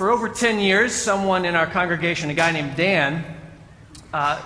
[0.00, 3.22] For over 10 years, someone in our congregation, a guy named Dan,
[4.14, 4.40] uh,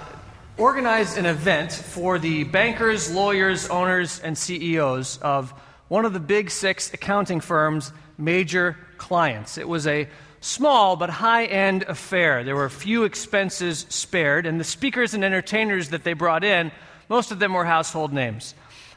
[0.59, 5.53] organized an event for the bankers, lawyers, owners, and CEOs of
[5.87, 9.57] one of the big six accounting firms' major clients.
[9.57, 10.09] It was a
[10.41, 12.43] small but high end affair.
[12.43, 16.73] There were few expenses spared, and the speakers and entertainers that they brought in,
[17.09, 18.57] most of them were household names.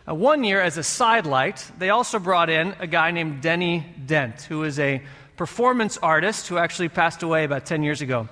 [0.10, 4.42] Uh, one year, as a sidelight, they also brought in a guy named Denny Dent,
[4.42, 5.04] who is a
[5.38, 8.28] performance artist who actually passed away about 10 years ago.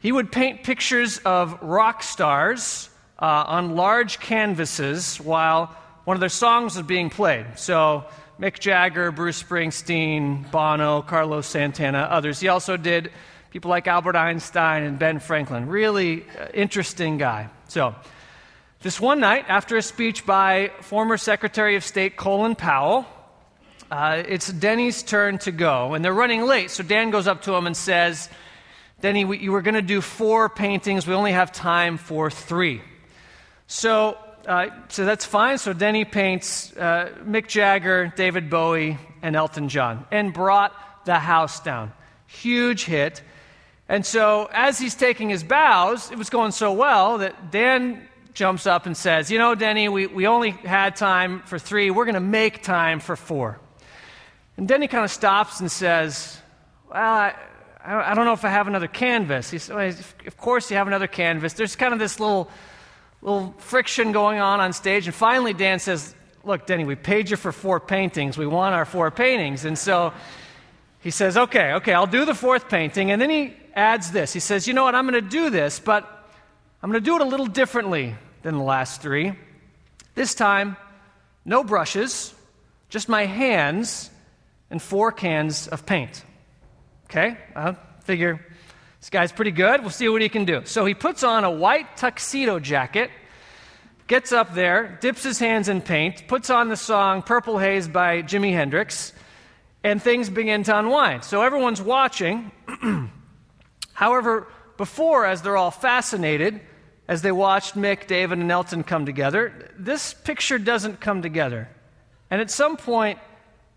[0.00, 2.88] He would paint pictures of rock stars
[3.20, 7.46] uh, on large canvases while one of their songs was being played.
[7.56, 8.04] So,
[8.40, 12.40] Mick Jagger, Bruce Springsteen, Bono, Carlos Santana, others.
[12.40, 13.12] He also did
[13.50, 15.68] people like Albert Einstein and Ben Franklin.
[15.68, 17.48] Really uh, interesting guy.
[17.68, 17.94] So,
[18.80, 23.06] this one night, after a speech by former Secretary of State Colin Powell,
[23.92, 26.70] uh, it's Denny's turn to go, and they're running late.
[26.70, 28.30] So Dan goes up to him and says,
[29.02, 31.06] Denny, we, you were going to do four paintings.
[31.06, 32.80] We only have time for three.
[33.66, 35.58] So, uh, so that's fine.
[35.58, 40.72] So Denny paints uh, Mick Jagger, David Bowie, and Elton John, and brought
[41.04, 41.92] the house down.
[42.26, 43.20] Huge hit.
[43.90, 48.66] And so, as he's taking his bows, it was going so well that Dan jumps
[48.66, 51.90] up and says, You know, Denny, we, we only had time for three.
[51.90, 53.58] We're going to make time for four.
[54.62, 56.38] And then he kind of stops and says,
[56.88, 57.34] Well, I,
[57.84, 59.50] I don't know if I have another canvas.
[59.50, 61.54] He said, well, Of course, you have another canvas.
[61.54, 62.48] There's kind of this little,
[63.22, 65.08] little friction going on on stage.
[65.08, 68.38] And finally, Dan says, Look, Denny, we paid you for four paintings.
[68.38, 69.64] We want our four paintings.
[69.64, 70.12] And so
[71.00, 73.10] he says, Okay, okay, I'll do the fourth painting.
[73.10, 74.32] And then he adds this.
[74.32, 74.94] He says, You know what?
[74.94, 76.04] I'm going to do this, but
[76.84, 79.32] I'm going to do it a little differently than the last three.
[80.14, 80.76] This time,
[81.44, 82.32] no brushes,
[82.90, 84.10] just my hands
[84.72, 86.24] and four cans of paint.
[87.04, 87.36] Okay?
[87.54, 88.44] I figure
[88.98, 89.80] this guy's pretty good.
[89.80, 90.62] We'll see what he can do.
[90.64, 93.10] So he puts on a white tuxedo jacket,
[94.06, 98.22] gets up there, dips his hands in paint, puts on the song Purple Haze by
[98.22, 99.12] Jimi Hendrix,
[99.84, 101.24] and things begin to unwind.
[101.24, 102.50] So everyone's watching.
[103.92, 106.60] However, before, as they're all fascinated,
[107.08, 111.68] as they watched Mick, David, and Elton come together, this picture doesn't come together.
[112.30, 113.18] And at some point,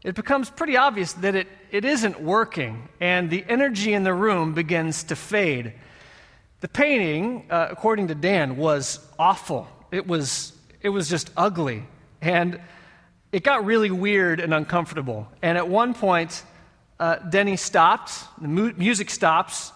[0.06, 4.54] it becomes pretty obvious that it, it isn't working, and the energy in the room
[4.54, 5.74] begins to fade.
[6.60, 9.68] The painting, uh, according to Dan, was awful.
[9.92, 11.88] It was, it was just ugly.
[12.22, 12.62] And
[13.32, 15.28] it got really weird and uncomfortable.
[15.42, 16.44] And at one point,
[17.00, 19.72] uh, Denny stopped, the mu- music stops,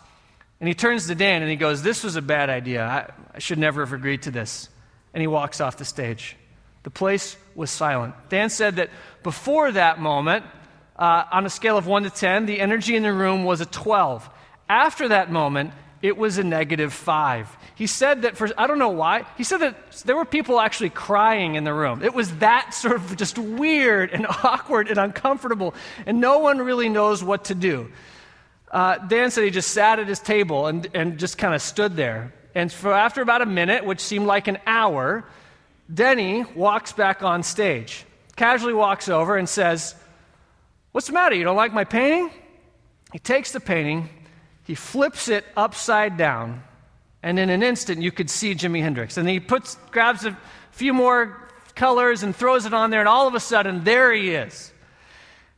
[0.59, 2.85] and he turns to Dan and he goes, This was a bad idea.
[2.85, 4.69] I, I should never have agreed to this.
[5.11, 6.35] And he walks off the stage.
[6.83, 8.15] The place was silent.
[8.29, 8.89] Dan said that
[9.23, 10.45] before that moment,
[10.95, 13.65] uh, on a scale of 1 to 10, the energy in the room was a
[13.65, 14.29] 12.
[14.67, 15.71] After that moment,
[16.01, 17.57] it was a negative 5.
[17.75, 20.89] He said that for, I don't know why, he said that there were people actually
[20.89, 22.03] crying in the room.
[22.03, 25.73] It was that sort of just weird and awkward and uncomfortable,
[26.05, 27.91] and no one really knows what to do.
[28.71, 31.95] Uh, Dan said he just sat at his table and, and just kind of stood
[31.95, 32.33] there.
[32.53, 35.25] And for after about a minute, which seemed like an hour,
[35.91, 38.05] Denny walks back on stage,
[38.39, 39.93] casually walks over and says,
[40.93, 41.35] What's the matter?
[41.35, 42.31] You don't like my painting?
[43.11, 44.09] He takes the painting,
[44.63, 46.63] he flips it upside down,
[47.21, 49.17] and in an instant you could see Jimi Hendrix.
[49.17, 50.37] And he puts, grabs a
[50.71, 51.37] few more
[51.75, 54.71] colors and throws it on there, and all of a sudden, there he is.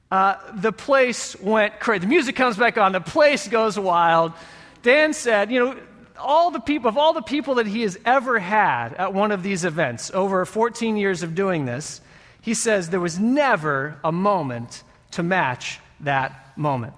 [0.09, 1.99] Uh, the place went crazy.
[1.99, 4.33] The music comes back on, the place goes wild.
[4.81, 5.77] Dan said, You know,
[6.17, 9.43] all the people, of all the people that he has ever had at one of
[9.43, 12.01] these events, over 14 years of doing this,
[12.41, 16.93] he says there was never a moment to match that moment.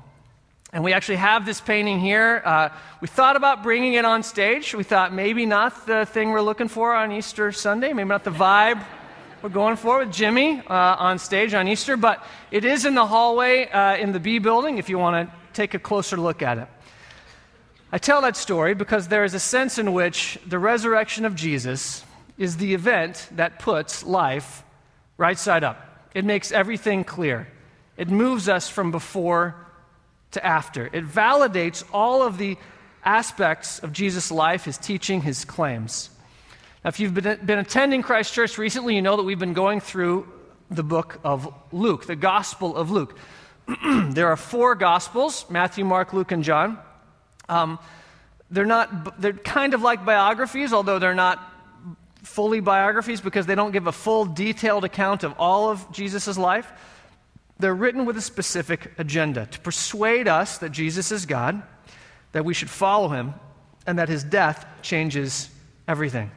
[0.72, 2.42] And we actually have this painting here.
[2.44, 4.74] Uh, we thought about bringing it on stage.
[4.74, 8.32] We thought maybe not the thing we're looking for on Easter Sunday, maybe not the
[8.32, 8.84] vibe
[9.44, 13.06] we're going for with Jimi uh, on stage on Easter, but it is in the
[13.06, 16.58] hallway uh, in the B building if you want to take a closer look at
[16.58, 16.68] it.
[17.92, 22.06] I tell that story because there is a sense in which the resurrection of Jesus
[22.38, 24.63] is the event that puts life
[25.24, 25.78] right side up.
[26.14, 27.48] It makes everything clear.
[27.96, 29.56] It moves us from before
[30.32, 30.88] to after.
[30.88, 32.58] It validates all of the
[33.06, 36.10] aspects of Jesus' life, his teaching, his claims.
[36.84, 39.80] Now, if you've been, been attending Christ Church recently, you know that we've been going
[39.80, 40.28] through
[40.70, 43.18] the book of Luke, the Gospel of Luke.
[44.10, 46.78] there are four Gospels Matthew, Mark, Luke, and John.
[47.48, 47.80] Um,
[48.52, 51.40] they're not, they're kind of like biographies, although they're not
[52.24, 56.72] fully biographies because they don't give a full detailed account of all of Jesus' life.
[57.60, 61.62] They're written with a specific agenda to persuade us that Jesus is God,
[62.32, 63.34] that we should follow him,
[63.86, 65.50] and that his death changes
[65.88, 66.32] everything.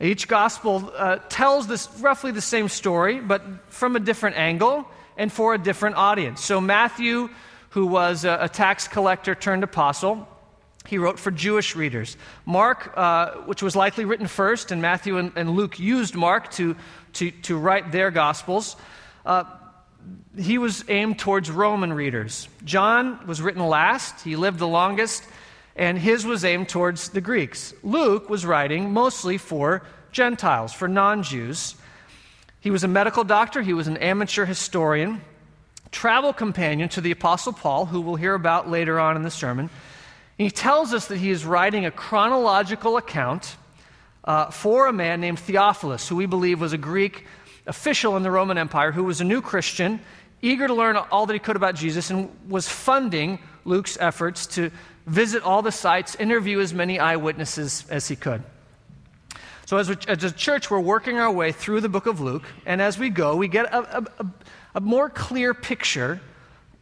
[0.00, 4.88] Each gospel uh, tells this roughly the same story, but from a different angle
[5.18, 6.42] and for a different audience.
[6.42, 7.28] So, Matthew,
[7.70, 10.26] who was a, a tax collector turned apostle,
[10.90, 12.16] he wrote for Jewish readers.
[12.44, 16.74] Mark, uh, which was likely written first, and Matthew and, and Luke used Mark to,
[17.12, 18.74] to, to write their gospels.
[19.24, 19.44] Uh,
[20.36, 22.48] he was aimed towards Roman readers.
[22.64, 25.22] John was written last, he lived the longest,
[25.76, 27.72] and his was aimed towards the Greeks.
[27.84, 31.76] Luke was writing mostly for Gentiles, for non Jews.
[32.58, 35.20] He was a medical doctor, he was an amateur historian,
[35.92, 39.70] travel companion to the Apostle Paul, who we'll hear about later on in the sermon.
[40.40, 43.58] He tells us that he is writing a chronological account
[44.24, 47.26] uh, for a man named Theophilus, who we believe was a Greek
[47.66, 50.00] official in the Roman Empire who was a new Christian,
[50.40, 54.70] eager to learn all that he could about Jesus, and was funding Luke's efforts to
[55.06, 58.42] visit all the sites, interview as many eyewitnesses as he could.
[59.66, 62.80] So, as, as a church, we're working our way through the book of Luke, and
[62.80, 64.26] as we go, we get a, a,
[64.76, 66.18] a more clear picture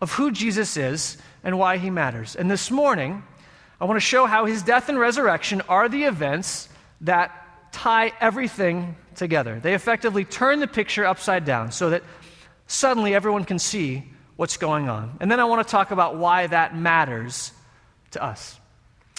[0.01, 2.37] of who Jesus is and why he matters.
[2.37, 3.25] And this morning,
[3.81, 6.69] I want to show how his death and resurrection are the events
[7.03, 7.33] that
[7.71, 9.61] tie everything together.
[9.61, 12.03] They effectively turn the picture upside down so that
[12.67, 14.05] suddenly everyone can see
[14.37, 15.17] what's going on.
[15.21, 17.53] And then I want to talk about why that matters
[18.13, 18.59] to us.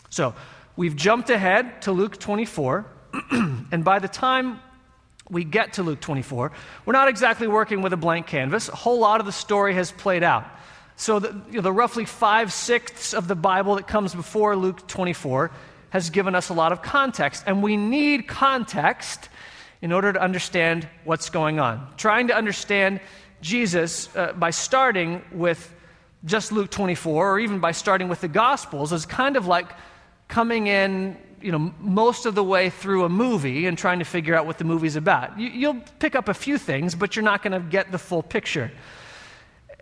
[0.09, 0.33] So,
[0.75, 2.85] we've jumped ahead to Luke 24,
[3.31, 4.59] and by the time
[5.29, 6.51] we get to Luke 24,
[6.85, 8.69] we're not exactly working with a blank canvas.
[8.69, 10.45] A whole lot of the story has played out.
[10.99, 14.85] So, the, you know, the roughly five sixths of the Bible that comes before Luke
[14.85, 15.49] 24
[15.91, 19.29] has given us a lot of context, and we need context
[19.81, 21.87] in order to understand what's going on.
[21.95, 22.99] Trying to understand
[23.39, 25.73] Jesus uh, by starting with
[26.25, 29.69] just Luke 24, or even by starting with the Gospels, is kind of like
[30.27, 34.35] coming in, you know, most of the way through a movie and trying to figure
[34.35, 35.39] out what the movie's about.
[35.39, 38.21] You, will pick up a few things, but you're not going to get the full
[38.21, 38.69] picture.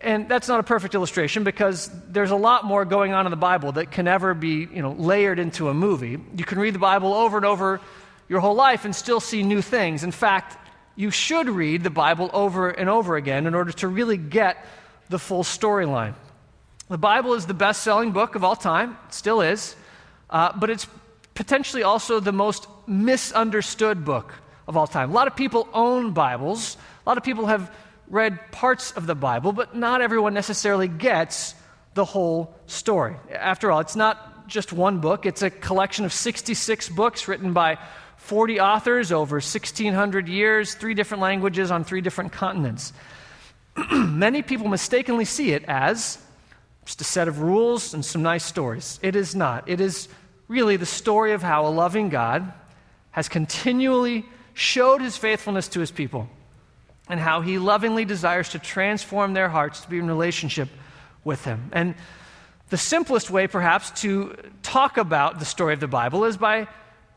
[0.00, 3.36] And that's not a perfect illustration because there's a lot more going on in the
[3.36, 6.18] Bible that can never be, you know, layered into a movie.
[6.36, 7.80] You can read the Bible over and over
[8.28, 10.04] your whole life and still see new things.
[10.04, 10.56] In fact,
[10.94, 14.64] you should read the Bible over and over again in order to really get
[15.08, 16.14] the full storyline.
[16.88, 19.76] The Bible is the best selling book of all time, it still is,
[20.30, 20.86] uh, but it's
[21.34, 24.32] potentially also the most misunderstood book
[24.66, 25.10] of all time.
[25.10, 27.70] A lot of people own Bibles, a lot of people have
[28.10, 31.54] read parts of the Bible, but not everyone necessarily gets
[31.94, 33.16] the whole story.
[33.32, 37.78] After all, it's not just one book, it's a collection of 66 books written by
[38.16, 42.92] 40 authors over 1,600 years, three different languages on three different continents.
[43.92, 46.18] Many people mistakenly see it as
[46.84, 48.98] just a set of rules and some nice stories.
[49.02, 49.68] It is not.
[49.68, 50.08] It is
[50.48, 52.52] really the story of how a loving God
[53.10, 54.24] has continually
[54.54, 56.28] showed his faithfulness to his people
[57.08, 60.68] and how he lovingly desires to transform their hearts to be in relationship
[61.24, 61.70] with him.
[61.72, 61.94] And
[62.70, 66.68] the simplest way, perhaps, to talk about the story of the Bible is by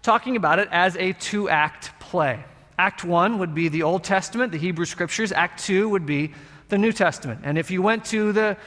[0.02, 2.44] talking about it as a two act play.
[2.80, 5.32] Act one would be the Old Testament, the Hebrew Scriptures.
[5.32, 6.34] Act two would be
[6.70, 7.42] the New Testament.
[7.44, 8.58] And if you went to the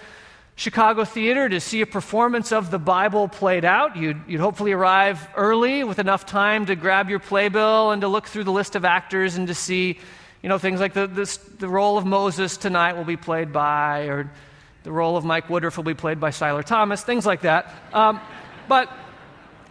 [0.57, 5.27] Chicago Theater to see a performance of the Bible played out, you'd, you'd hopefully arrive
[5.35, 8.85] early with enough time to grab your playbill and to look through the list of
[8.85, 9.99] actors and to see,
[10.45, 14.09] you know, things like the, this, the role of Moses tonight will be played by,
[14.09, 14.31] or
[14.83, 17.75] the role of Mike Woodruff will be played by Siler Thomas, things like that.
[17.95, 18.21] Um,
[18.69, 18.91] but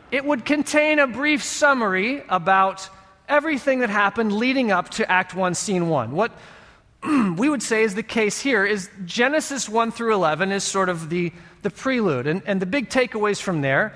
[0.09, 2.89] it would contain a brief summary about
[3.29, 6.11] everything that happened leading up to Act 1, Scene 1.
[6.11, 6.31] What
[7.37, 11.07] we would say is the case here is Genesis 1 through 11 is sort of
[11.11, 12.25] the, the prelude.
[12.25, 13.93] And, and the big takeaways from there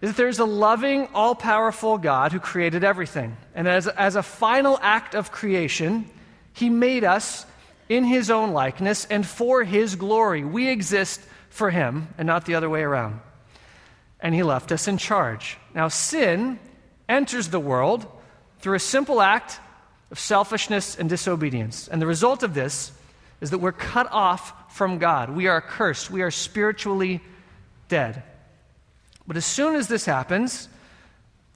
[0.00, 3.36] is that there's a loving, all powerful God who created everything.
[3.52, 6.08] And as, as a final act of creation,
[6.52, 7.46] he made us
[7.88, 10.44] in his own likeness and for his glory.
[10.44, 13.20] We exist for him and not the other way around
[14.20, 15.56] and he left us in charge.
[15.74, 16.58] Now, sin
[17.08, 18.06] enters the world
[18.60, 19.58] through a simple act
[20.10, 21.88] of selfishness and disobedience.
[21.88, 22.92] And the result of this
[23.40, 25.30] is that we're cut off from God.
[25.30, 26.10] We are cursed.
[26.10, 27.20] We are spiritually
[27.88, 28.22] dead.
[29.26, 30.68] But as soon as this happens,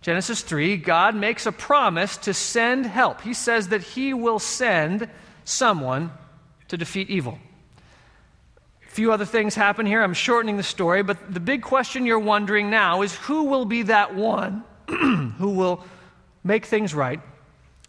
[0.04, 3.22] Genesis 3, God makes a promise to send help.
[3.22, 5.08] He says that He will send
[5.44, 6.10] someone
[6.68, 7.38] to defeat evil
[8.86, 10.02] A few other things happen here.
[10.02, 13.80] I'm shortening the story, but the big question you're wondering now is who will be
[13.84, 14.62] that one
[15.38, 15.82] who will
[16.42, 17.22] make things right?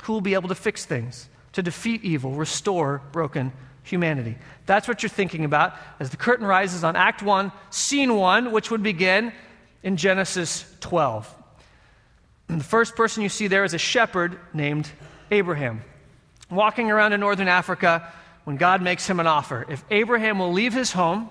[0.03, 3.51] Who will be able to fix things, to defeat evil, restore broken
[3.84, 4.38] humanity.
[4.67, 8.72] That's what you're thinking about as the curtain rises on Act 1, Scene 1, which
[8.72, 9.34] would begin
[9.84, 11.34] in Genesis 12.
[12.47, 14.89] And the first person you see there is a shepherd named
[15.31, 15.83] Abraham,
[16.49, 18.11] walking around in northern Africa
[18.43, 19.65] when God makes him an offer.
[19.67, 21.29] If Abraham will leave his home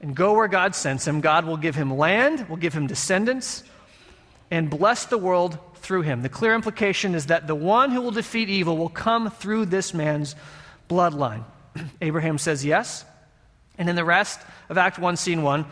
[0.00, 3.64] and go where God sends him, God will give him land, will give him descendants,
[4.50, 6.22] and bless the world through him.
[6.22, 9.94] The clear implication is that the one who will defeat evil will come through this
[9.94, 10.36] man's
[10.88, 11.44] bloodline.
[12.00, 13.04] Abraham says yes.
[13.78, 15.64] And in the rest of Act 1, Scene 1,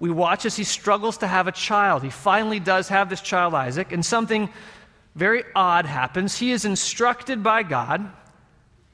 [0.00, 2.02] we watch as he struggles to have a child.
[2.02, 4.48] He finally does have this child, Isaac, and something
[5.14, 6.38] very odd happens.
[6.38, 8.10] He is instructed by God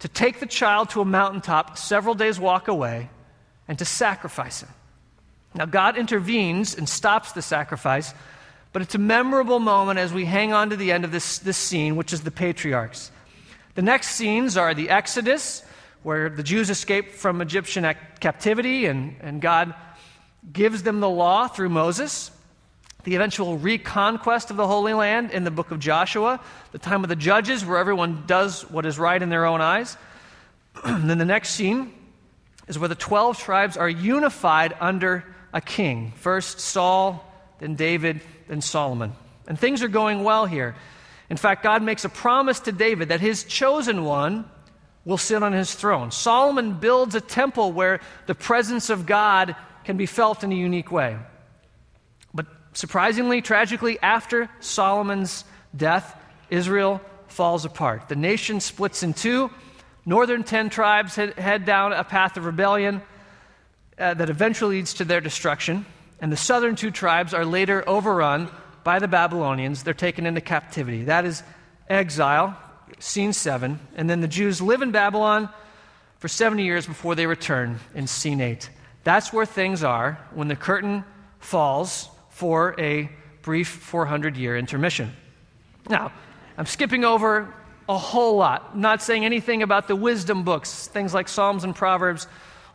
[0.00, 3.08] to take the child to a mountaintop several days' walk away
[3.68, 4.68] and to sacrifice him.
[5.54, 8.12] Now, God intervenes and stops the sacrifice,
[8.72, 11.56] but it's a memorable moment as we hang on to the end of this, this
[11.56, 13.10] scene, which is the patriarchs.
[13.75, 15.62] The next scenes are the Exodus,
[16.02, 19.75] where the Jews escape from Egyptian captivity and, and God
[20.53, 22.31] gives them the law through Moses.
[23.05, 26.41] The eventual reconquest of the Holy Land in the book of Joshua,
[26.73, 29.97] the time of the judges, where everyone does what is right in their own eyes.
[30.85, 31.93] then the next scene
[32.67, 36.12] is where the 12 tribes are unified under a king.
[36.17, 37.25] First Saul,
[37.61, 39.12] then David, then Solomon.
[39.47, 40.75] And things are going well here.
[41.31, 44.49] In fact, God makes a promise to David that his chosen one
[45.05, 46.11] will sit on his throne.
[46.11, 49.55] Solomon builds a temple where the presence of God
[49.87, 51.16] can be felt in a unique way.
[52.35, 58.09] But surprisingly, tragically, after Solomon's death, Israel falls apart.
[58.09, 59.50] The nation splits in two.
[60.05, 63.00] Northern 10 tribes head, down a path of rebellion
[63.99, 65.87] uh, that eventually leads to their destruction.
[66.21, 68.49] And the southern two tribes are later overrun
[68.85, 69.85] by the Babylonians.
[69.85, 71.05] They're taken into captivity.
[71.05, 71.43] That is
[71.88, 72.57] exile,
[72.99, 73.78] scene 7.
[73.95, 75.49] And then the Jews live in Babylon
[76.19, 78.71] for 70 years before they return in scene 8.
[79.06, 81.04] That's where things are when the curtain
[81.38, 83.08] falls for a
[83.42, 85.12] brief 400 year intermission.
[85.88, 86.10] Now,
[86.58, 87.54] I'm skipping over
[87.88, 88.76] a whole lot.
[88.76, 92.26] Not saying anything about the wisdom books, things like Psalms and Proverbs,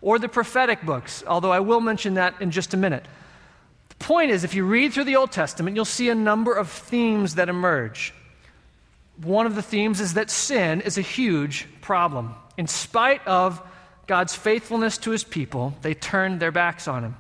[0.01, 3.05] or the prophetic books, although I will mention that in just a minute.
[3.89, 6.69] The point is, if you read through the Old Testament, you'll see a number of
[6.69, 8.13] themes that emerge.
[9.21, 12.35] One of the themes is that sin is a huge problem.
[12.55, 13.61] In spite of
[14.11, 17.15] God's faithfulness to his people, they turned their backs on him.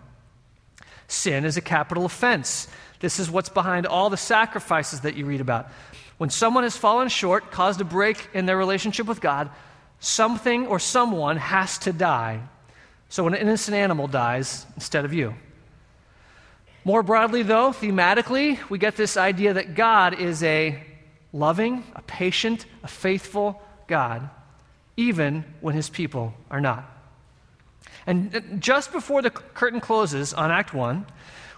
[1.07, 2.67] Sin is a capital offense.
[2.99, 5.69] This is what's behind all the sacrifices that you read about.
[6.17, 9.49] When someone has fallen short, caused a break in their relationship with God,
[10.01, 12.41] something or someone has to die.
[13.07, 15.33] So an innocent animal dies instead of you.
[16.83, 20.83] More broadly, though, thematically, we get this idea that God is a
[21.31, 24.29] loving, a patient, a faithful God,
[24.97, 26.85] even when his people are not.
[28.07, 31.05] And just before the curtain closes on Act 1,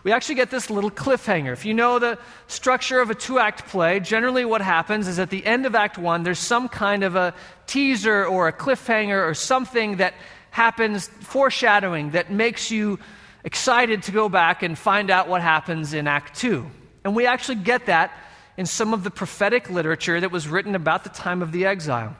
[0.04, 1.54] we actually get this little cliffhanger.
[1.54, 5.30] If you know the structure of a two act play, generally what happens is at
[5.30, 7.34] the end of Act One, there's some kind of a
[7.68, 10.14] teaser or a cliffhanger or something that
[10.52, 13.00] happens, foreshadowing, that makes you
[13.46, 16.70] excited to go back and find out what happens in Act Two.
[17.06, 18.12] And we actually get that
[18.58, 22.16] in some of the prophetic literature that was written about the time of the exile.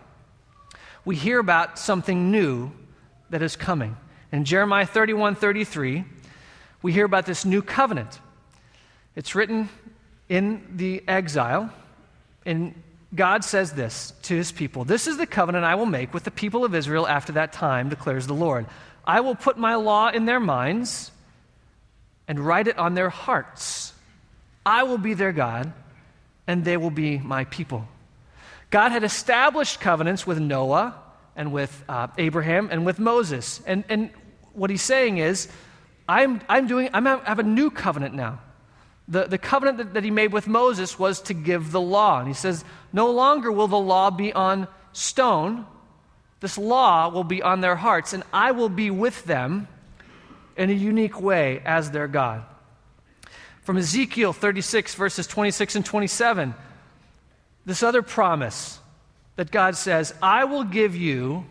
[1.06, 2.72] We hear about something new
[3.30, 3.98] that is coming.
[4.32, 6.04] In Jeremiah 31 33,
[6.82, 8.20] we hear about this new covenant.
[9.16, 9.70] It's written
[10.30, 11.72] in the exile,
[12.46, 12.74] and
[13.14, 16.32] God says this to his people This is the covenant I will make with the
[16.32, 18.66] people of Israel after that time, declares the Lord.
[19.06, 21.12] I will put my law in their minds
[22.28, 23.94] and write it on their hearts.
[24.66, 25.74] I will be their God,
[26.48, 27.88] and they will be my people.
[28.74, 30.96] God had established covenants with Noah
[31.36, 33.62] and with uh, Abraham and with Moses.
[33.68, 34.10] And, and
[34.54, 35.48] what he's saying is,
[36.10, 38.40] I'm, I'm doing, I'm, I have a new covenant now.
[39.08, 42.18] The, the covenant that, that he made with Moses was to give the law.
[42.18, 45.68] And he says, No longer will the law be on stone,
[46.40, 49.68] this law will be on their hearts, and I will be with them
[50.58, 52.44] in a unique way as their God.
[53.62, 56.56] From Ezekiel 36, verses 26 and 27,
[57.66, 58.80] this other promise
[59.36, 61.46] that God says, I will give you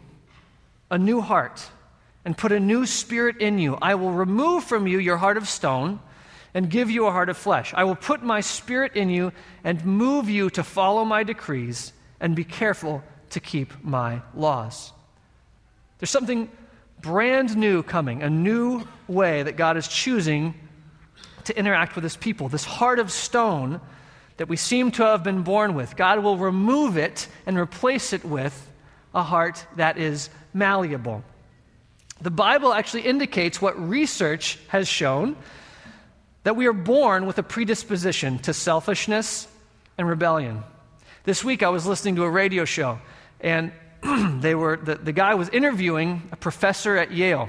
[0.91, 1.67] a new heart
[2.25, 3.77] and put a new spirit in you.
[3.81, 6.01] I will remove from you your heart of stone
[6.55, 7.73] and give you a heart of flesh.
[7.75, 9.33] I will put my spirit in you
[9.65, 14.93] and move you to follow my decrees and be careful to keep my laws.
[15.99, 16.51] There's something
[17.01, 20.55] brand new coming, a new way that God is choosing
[21.45, 22.49] to interact with his people.
[22.49, 23.81] This heart of stone
[24.43, 28.25] that we seem to have been born with, God will remove it and replace it
[28.25, 28.69] with
[29.15, 31.23] a heart that is malleable.
[32.21, 35.37] The Bible actually indicates what research has shown
[36.43, 39.47] that we are born with a predisposition to selfishness
[39.97, 40.65] and rebellion.
[41.23, 42.99] This week I was listening to a radio show,
[43.41, 43.71] and
[44.43, 47.49] they were, the, the guy was interviewing a professor at Yale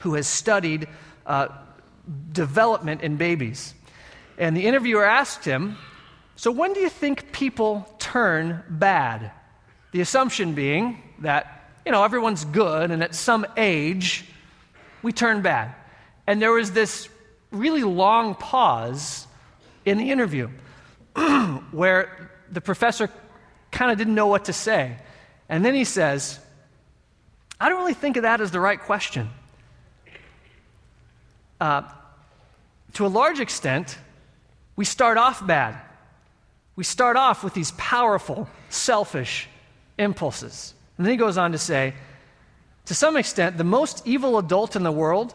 [0.00, 0.86] who has studied
[1.24, 1.48] uh,
[2.30, 3.72] development in babies.
[4.36, 5.78] And the interviewer asked him,
[6.40, 9.30] So when do you think people turn bad?
[9.92, 14.24] The assumption being that, you know, everyone's good, and at some age,
[15.02, 15.74] we turn bad.
[16.26, 17.10] And there was this
[17.50, 19.26] really long pause
[19.84, 20.48] in the interview
[21.72, 23.10] where the professor
[23.70, 24.96] kind of didn't know what to say.
[25.50, 26.40] And then he says,
[27.60, 29.28] I don't really think of that as the right question.
[31.60, 31.82] Uh,
[32.94, 33.98] to a large extent,
[34.74, 35.78] we start off bad.
[36.80, 39.50] We start off with these powerful, selfish
[39.98, 40.72] impulses.
[40.96, 41.92] And then he goes on to say,
[42.86, 45.34] to some extent, the most evil adult in the world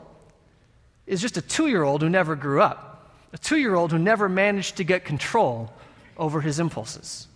[1.06, 4.00] is just a two year old who never grew up, a two year old who
[4.00, 5.72] never managed to get control
[6.18, 7.28] over his impulses.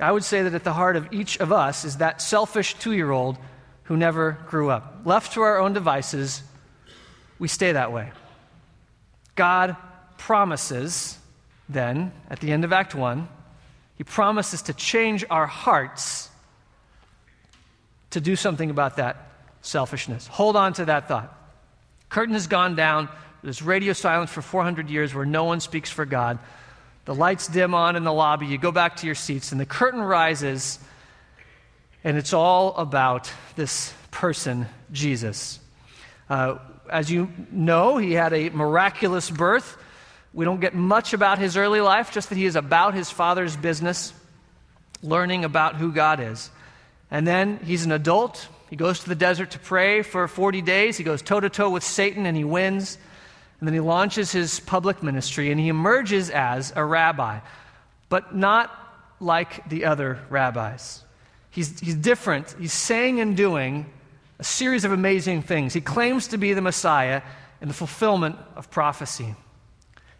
[0.00, 2.94] I would say that at the heart of each of us is that selfish two
[2.94, 3.38] year old
[3.84, 5.02] who never grew up.
[5.04, 6.42] Left to our own devices,
[7.38, 8.10] we stay that way.
[9.36, 9.76] God
[10.18, 11.16] promises,
[11.72, 13.28] then, at the end of Act 1,
[13.96, 16.28] He promises to change our hearts
[18.10, 19.28] to do something about that
[19.62, 20.26] selfishness.
[20.26, 21.36] Hold on to that thought.
[22.08, 23.08] Curtain has gone down.
[23.42, 26.38] There's radio silence for 400 years where no one speaks for God.
[27.04, 28.46] The lights dim on in the lobby.
[28.46, 30.78] You go back to your seats, and the curtain rises,
[32.04, 35.60] and it's all about this person, Jesus.
[36.28, 36.58] Uh,
[36.90, 39.76] as you know, he had a miraculous birth.
[40.32, 43.56] We don't get much about his early life, just that he is about his father's
[43.56, 44.12] business,
[45.02, 46.50] learning about who God is.
[47.10, 48.46] And then he's an adult.
[48.68, 50.96] He goes to the desert to pray for 40 days.
[50.96, 52.98] He goes toe to toe with Satan and he wins.
[53.58, 57.40] And then he launches his public ministry and he emerges as a rabbi,
[58.08, 58.74] but not
[59.18, 61.02] like the other rabbis.
[61.50, 62.54] He's, he's different.
[62.58, 63.86] He's saying and doing
[64.38, 65.74] a series of amazing things.
[65.74, 67.22] He claims to be the Messiah
[67.60, 69.34] in the fulfillment of prophecy.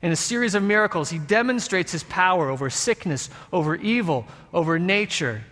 [0.02, 5.44] In a series of miracles, he demonstrates his power over sickness, over evil, over nature,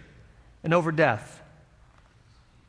[0.65, 1.43] and over death.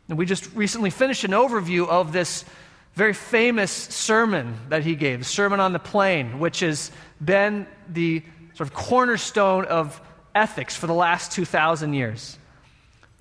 [0.10, 2.44] And we just recently finished an overview of this
[2.96, 6.92] very famous sermon that he gave, the Sermon on the Plain, which has
[7.24, 8.24] been the
[8.56, 10.02] sort of cornerstone of
[10.36, 12.38] ethics for the last 2,000 years.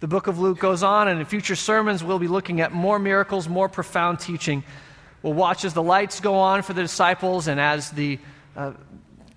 [0.01, 2.99] The book of Luke goes on, and in future sermons, we'll be looking at more
[2.99, 4.65] miracles, more profound teaching.
[5.23, 8.19] We'll watch as the lights go on for the disciples and as the
[8.59, 8.73] uh,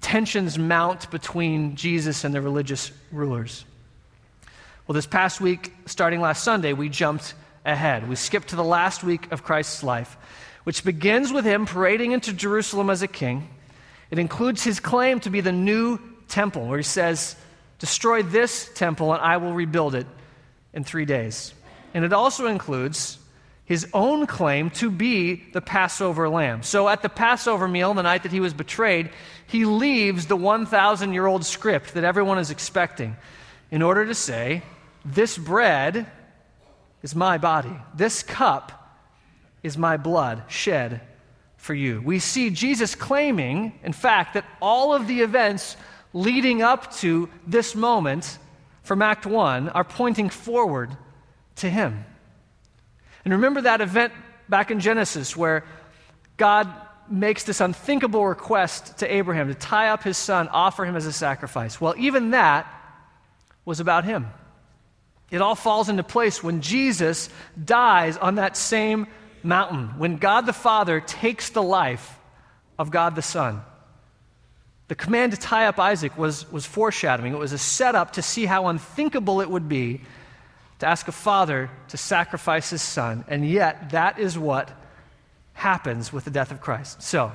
[0.01, 3.63] tensions mount between Jesus and the religious rulers.
[4.87, 8.09] Well, this past week, starting last Sunday, we jumped ahead.
[8.09, 10.17] We skipped to the last week of Christ's life,
[10.63, 13.47] which begins with him parading into Jerusalem as a king.
[14.09, 17.35] It includes his claim to be the new temple, where he says,
[17.77, 20.07] Destroy this temple and I will rebuild it
[20.73, 21.53] in three days.
[21.93, 23.19] And it also includes
[23.71, 26.61] his own claim to be the Passover lamb.
[26.61, 29.11] So at the Passover meal, the night that he was betrayed,
[29.47, 33.15] he leaves the 1,000 year old script that everyone is expecting
[33.71, 34.63] in order to say,
[35.05, 36.05] This bread
[37.01, 38.97] is my body, this cup
[39.63, 40.99] is my blood shed
[41.55, 42.01] for you.
[42.01, 45.77] We see Jesus claiming, in fact, that all of the events
[46.11, 48.37] leading up to this moment
[48.83, 50.97] from Act 1 are pointing forward
[51.55, 52.03] to Him.
[53.23, 54.13] And remember that event
[54.49, 55.63] back in Genesis where
[56.37, 56.71] God
[57.09, 61.11] makes this unthinkable request to Abraham to tie up his son, offer him as a
[61.13, 61.79] sacrifice.
[61.79, 62.67] Well, even that
[63.65, 64.27] was about him.
[65.29, 67.29] It all falls into place when Jesus
[67.63, 69.07] dies on that same
[69.43, 72.17] mountain, when God the Father takes the life
[72.77, 73.61] of God the Son.
[74.87, 77.33] The command to tie up Isaac was, was foreshadowing.
[77.33, 80.01] It was a setup to see how unthinkable it would be
[80.81, 83.25] to ask a father to sacrifice his son.
[83.27, 84.71] And yet, that is what
[85.53, 87.01] happens with the death of Christ.
[87.01, 87.31] So,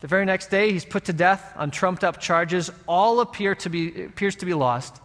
[0.00, 2.70] the very next day, he's put to death on trumped up charges.
[2.88, 5.00] All appear to be, appears to be lost.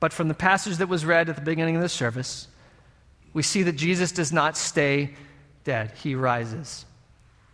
[0.00, 2.48] But from the passage that was read at the beginning of the service,
[3.32, 5.14] we see that Jesus does not stay
[5.64, 6.84] dead, he rises.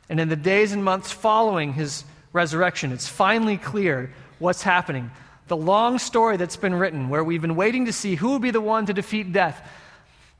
[0.09, 2.93] And in the days and months following his resurrection.
[2.93, 5.11] It's finally clear what's happening.
[5.49, 8.51] The long story that's been written, where we've been waiting to see who will be
[8.51, 9.67] the one to defeat death,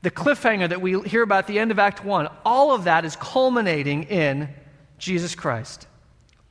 [0.01, 3.03] the cliffhanger that we hear about at the end of Act 1, all of that
[3.03, 4.49] is culminating in
[4.97, 5.87] Jesus Christ.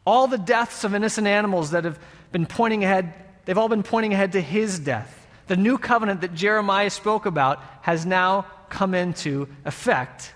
[0.04, 1.98] All the deaths of innocent animals that have
[2.32, 5.26] been pointing ahead, they've all been pointing ahead to his death.
[5.46, 10.34] The new covenant that Jeremiah spoke about has now come into effect.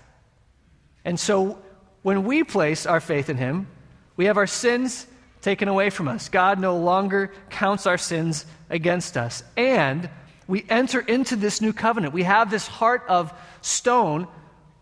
[1.05, 1.59] And so
[2.01, 3.67] when we place our faith in him,
[4.15, 5.07] we have our sins
[5.43, 6.29] taken away from us.
[6.29, 9.43] God no longer counts our sins against us.
[9.55, 10.09] And
[10.47, 12.13] we enter into this new covenant.
[12.13, 14.27] We have this heart of stone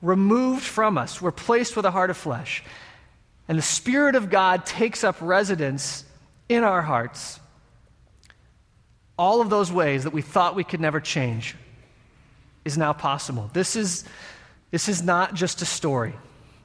[0.02, 1.22] removed from us.
[1.22, 2.64] We're placed with a heart of flesh.
[3.48, 6.06] And the Spirit of God takes up residence
[6.48, 7.40] in our hearts.
[9.18, 11.56] All of those ways that we thought we could never change
[12.66, 13.50] is now possible.
[13.54, 14.06] This is,
[14.70, 16.14] this is not just a story.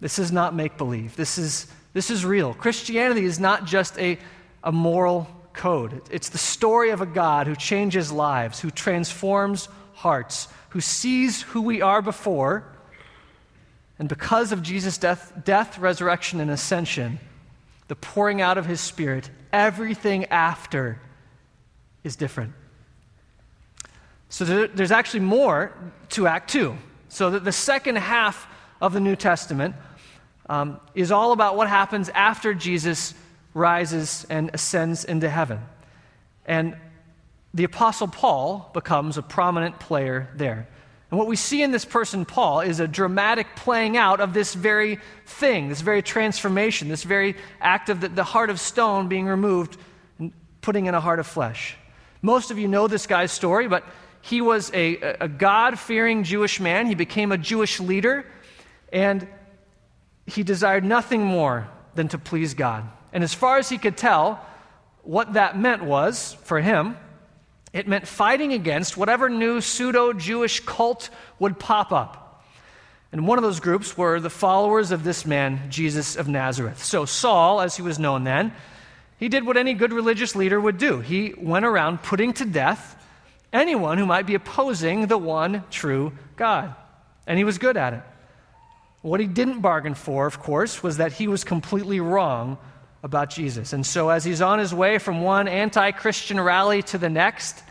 [0.00, 1.16] This is not make believe.
[1.16, 2.52] This is, this is real.
[2.52, 4.18] Christianity is not just a,
[4.62, 10.48] a moral code, it's the story of a God who changes lives, who transforms hearts,
[10.68, 12.64] who sees who we are before.
[13.98, 17.18] And because of Jesus' death, death, resurrection, and ascension,
[17.88, 21.00] the pouring out of his Spirit, everything after
[22.04, 22.52] is different.
[24.28, 25.72] So there's actually more
[26.10, 26.76] to Act 2.
[27.08, 28.46] So the second half
[28.82, 29.74] of the New Testament
[30.48, 33.14] um, is all about what happens after Jesus
[33.54, 35.60] rises and ascends into heaven.
[36.44, 36.76] And
[37.54, 40.68] the Apostle Paul becomes a prominent player there.
[41.10, 44.54] And what we see in this person, Paul, is a dramatic playing out of this
[44.54, 49.26] very thing, this very transformation, this very act of the, the heart of stone being
[49.26, 49.76] removed
[50.18, 51.76] and putting in a heart of flesh.
[52.22, 53.84] Most of you know this guy's story, but
[54.20, 56.86] he was a, a God fearing Jewish man.
[56.86, 58.26] He became a Jewish leader,
[58.92, 59.28] and
[60.26, 62.84] he desired nothing more than to please God.
[63.12, 64.44] And as far as he could tell,
[65.02, 66.96] what that meant was, for him,
[67.72, 72.44] it meant fighting against whatever new pseudo Jewish cult would pop up.
[73.12, 76.82] And one of those groups were the followers of this man, Jesus of Nazareth.
[76.84, 78.52] So, Saul, as he was known then,
[79.18, 81.00] he did what any good religious leader would do.
[81.00, 83.02] He went around putting to death
[83.52, 86.74] anyone who might be opposing the one true God.
[87.26, 88.02] And he was good at it.
[89.06, 92.58] What he didn't bargain for, of course, was that he was completely wrong
[93.04, 93.72] about Jesus.
[93.72, 97.62] And so, as he's on his way from one anti Christian rally to the next,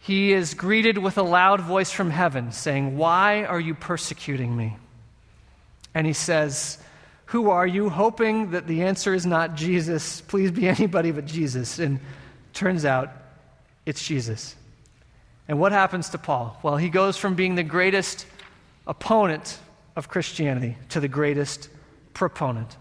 [0.00, 4.76] he is greeted with a loud voice from heaven saying, Why are you persecuting me?
[5.94, 6.76] And he says,
[7.26, 7.88] Who are you?
[7.88, 10.20] Hoping that the answer is not Jesus.
[10.20, 11.78] Please be anybody but Jesus.
[11.78, 12.00] And
[12.52, 13.10] turns out
[13.86, 14.54] it's Jesus.
[15.48, 16.58] And what happens to Paul?
[16.62, 18.26] Well, he goes from being the greatest
[18.86, 19.58] opponent
[19.98, 21.68] of Christianity to the greatest
[22.14, 22.76] proponent.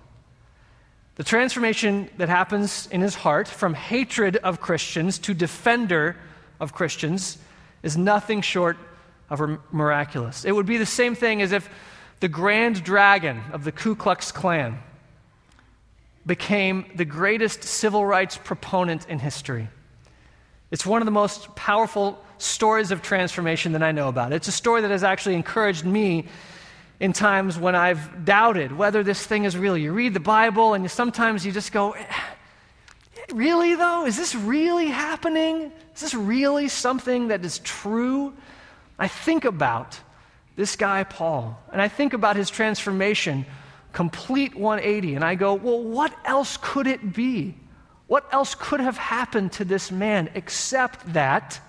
[1.16, 6.16] The transformation that happens in his heart from hatred of Christians to defender
[6.60, 7.40] of Christians
[7.82, 8.78] is nothing short
[9.32, 10.46] of miraculous.
[10.46, 11.68] It would be the same thing as if
[12.20, 14.78] the grand dragon of the Ku Klux Klan
[16.24, 19.70] became the greatest civil rights proponent in history.
[20.70, 24.34] It's one of the most powerful stories of transformation that I know about.
[24.34, 26.28] It's a story that has actually encouraged me
[27.00, 29.78] in times when I've doubted whether this thing is real.
[29.78, 32.06] You read the Bible and sometimes you just go, eh,
[33.34, 34.06] Really, though?
[34.06, 35.72] Is this really happening?
[35.96, 38.34] Is this really something that is true?
[38.98, 40.00] I think about
[40.56, 43.46] this guy, Paul, and I think about his transformation,
[43.92, 47.56] complete 180, and I go, well, what else could it be?
[48.08, 51.60] What else could have happened to this man except that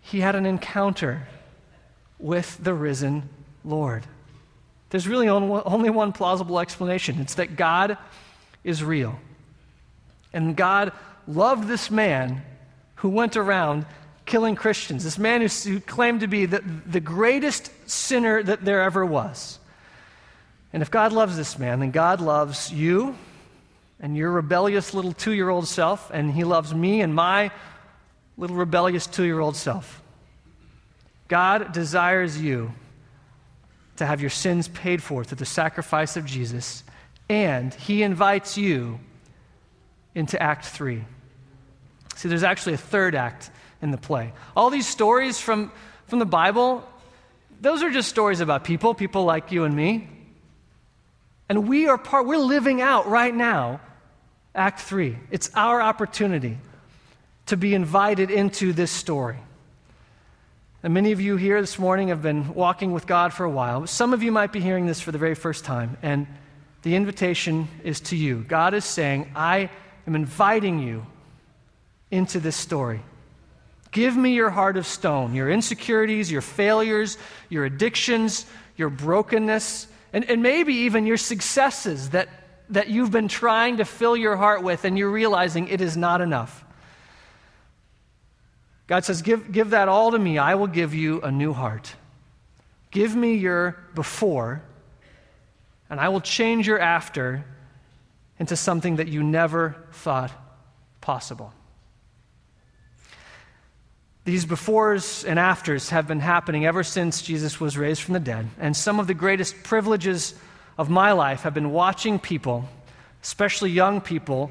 [0.00, 1.26] he had an encounter
[2.18, 3.28] with the risen
[3.64, 4.04] Lord?
[4.90, 7.98] There's really only one plausible explanation it's that God
[8.64, 9.18] is real.
[10.32, 10.92] And God
[11.26, 12.42] loved this man
[12.96, 13.86] who went around
[14.24, 19.04] killing Christians, this man who, claimed to be the, the greatest sinner that there ever
[19.04, 19.58] was.
[20.72, 23.16] And if God loves this man, then God loves you
[24.00, 27.50] and your rebellious little two year old self, and He loves me and my
[28.36, 30.02] little rebellious two year old self.
[31.26, 32.72] God desires you
[33.98, 36.82] to have your sins paid for through the sacrifice of Jesus,
[37.28, 38.98] and He invites you
[40.14, 41.04] into Act 3.
[42.16, 44.32] See, there's actually a third act in the play.
[44.56, 45.70] All these stories from,
[46.06, 46.88] from the Bible,
[47.60, 50.08] those are just stories about people, people like you and me.
[51.48, 53.80] And we are part, we're living out right now
[54.54, 55.16] Act 3.
[55.30, 56.58] It's our opportunity
[57.46, 59.38] to be invited into this story.
[60.88, 63.86] And many of you here this morning have been walking with God for a while.
[63.86, 66.26] Some of you might be hearing this for the very first time, and
[66.80, 68.42] the invitation is to you.
[68.48, 69.68] God is saying, I
[70.06, 71.04] am inviting you
[72.10, 73.02] into this story.
[73.90, 77.18] Give me your heart of stone, your insecurities, your failures,
[77.50, 78.46] your addictions,
[78.78, 82.30] your brokenness, and, and maybe even your successes that
[82.70, 86.22] that you've been trying to fill your heart with and you're realizing it is not
[86.22, 86.64] enough.
[88.88, 90.38] God says, give, give that all to me.
[90.38, 91.94] I will give you a new heart.
[92.90, 94.62] Give me your before,
[95.90, 97.44] and I will change your after
[98.38, 100.32] into something that you never thought
[101.02, 101.52] possible.
[104.24, 108.48] These befores and afters have been happening ever since Jesus was raised from the dead.
[108.58, 110.34] And some of the greatest privileges
[110.76, 112.68] of my life have been watching people,
[113.22, 114.50] especially young people,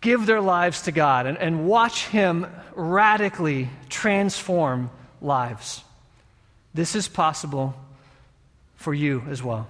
[0.00, 5.82] give their lives to God and, and watch Him radically transform lives.
[6.74, 7.74] This is possible
[8.76, 9.68] for you as well.